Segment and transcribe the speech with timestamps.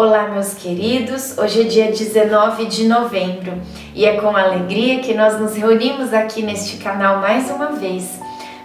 [0.00, 1.36] Olá, meus queridos.
[1.36, 3.60] Hoje é dia 19 de novembro
[3.92, 8.20] e é com alegria que nós nos reunimos aqui neste canal mais uma vez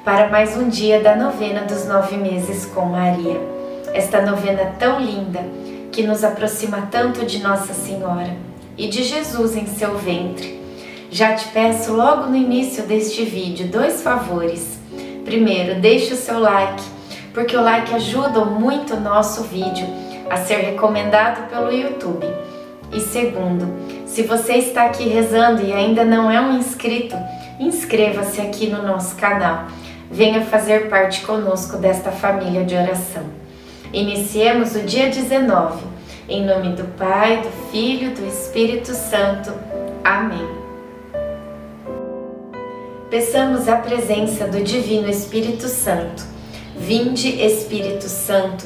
[0.05, 3.41] para mais um dia da novena dos nove meses com Maria.
[3.95, 5.39] Esta novena tão linda
[5.91, 8.37] que nos aproxima tanto de Nossa Senhora
[8.77, 10.61] e de Jesus em seu ventre.
[11.09, 14.77] Já te peço logo no início deste vídeo dois favores.
[15.25, 16.83] Primeiro, deixe o seu like,
[17.33, 22.25] porque o like ajuda muito o nosso vídeo a ser recomendado pelo YouTube.
[22.91, 23.67] E segundo,
[24.05, 27.15] se você está aqui rezando e ainda não é um inscrito,
[27.59, 29.65] inscreva-se aqui no nosso canal.
[30.11, 33.23] Venha fazer parte conosco desta família de oração.
[33.91, 35.83] Iniciemos o dia 19.
[36.29, 39.51] Em nome do Pai, do Filho, do Espírito Santo.
[40.03, 40.47] Amém.
[43.09, 46.23] Peçamos a presença do Divino Espírito Santo.
[46.75, 48.65] Vinde, Espírito Santo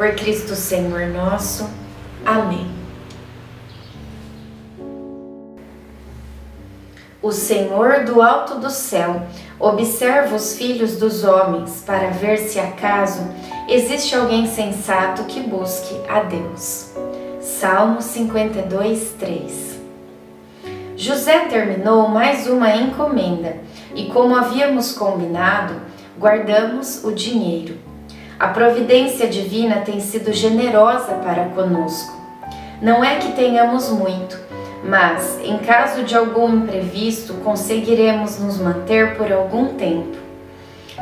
[0.00, 1.68] por Cristo Senhor nosso.
[2.24, 2.70] Amém.
[7.20, 9.20] O Senhor do alto do céu
[9.58, 13.28] observa os filhos dos homens para ver se acaso
[13.68, 16.94] existe alguém sensato que busque a Deus.
[17.38, 19.80] Salmo 52, 3
[20.96, 23.58] José terminou mais uma encomenda
[23.94, 25.74] e, como havíamos combinado,
[26.18, 27.89] guardamos o dinheiro.
[28.40, 32.18] A providência divina tem sido generosa para conosco.
[32.80, 34.40] Não é que tenhamos muito,
[34.82, 40.16] mas em caso de algum imprevisto, conseguiremos nos manter por algum tempo.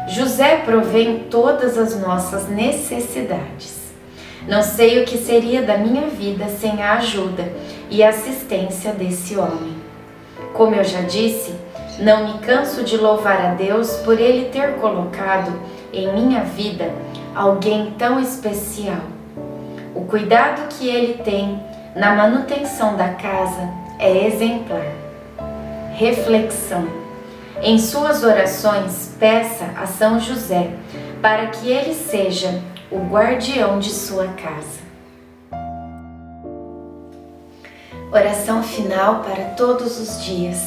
[0.09, 3.93] José provém todas as nossas necessidades.
[4.49, 7.53] Não sei o que seria da minha vida sem a ajuda
[7.88, 9.76] e assistência desse homem.
[10.55, 11.55] Como eu já disse,
[12.00, 15.53] não me canso de louvar a Deus por ele ter colocado
[15.93, 16.93] em minha vida
[17.38, 19.03] alguém tão especial.
[19.94, 21.62] O cuidado que ele tem
[21.94, 24.87] na manutenção da casa é exemplar.
[25.94, 26.88] Reflexão.
[27.62, 30.71] Em suas orações, peça a São José
[31.22, 32.60] para que ele seja
[32.91, 34.88] o guardião de sua casa.
[38.10, 40.60] Oração final para todos os dias.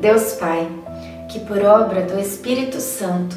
[0.00, 0.68] Deus Pai,
[1.28, 3.36] que por obra do Espírito Santo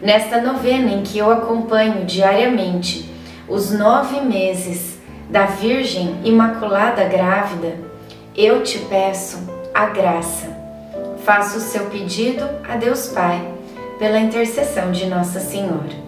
[0.00, 3.10] Nesta novena em que eu acompanho diariamente
[3.48, 4.98] os nove meses
[5.28, 7.76] da Virgem Imaculada Grávida,
[8.36, 9.38] eu te peço
[9.74, 10.56] a graça.
[11.24, 13.44] Faça o seu pedido a Deus Pai
[13.98, 16.07] pela intercessão de Nossa Senhora.